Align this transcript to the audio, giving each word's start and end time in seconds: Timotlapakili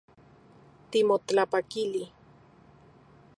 Timotlapakili 0.89 2.03